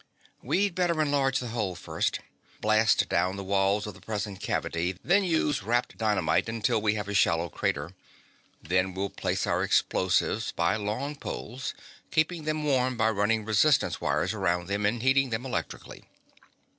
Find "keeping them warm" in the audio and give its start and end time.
12.09-12.97